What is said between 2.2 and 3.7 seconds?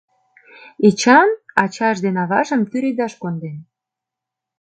аважым тӱредаш конден.